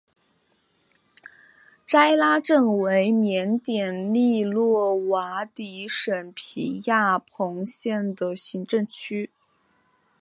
[1.85, 9.29] 斋拉镇为缅甸伊洛瓦底省皮亚朋县的行政区。